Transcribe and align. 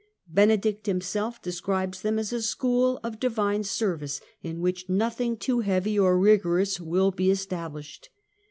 Benedict 0.27 0.87
himself 0.87 1.39
describes 1.43 2.01
them 2.01 2.17
as" 2.17 2.33
a 2.33 2.41
school 2.41 2.99
of 3.03 3.19
Divine 3.19 3.63
service, 3.63 4.19
in 4.41 4.59
which 4.59 4.89
nothing 4.89 5.37
too 5.37 5.59
heavy 5.59 5.99
or 5.99 6.17
rigorous 6.17 6.79
will 6.81 7.11
be 7.11 7.29
established 7.29 8.09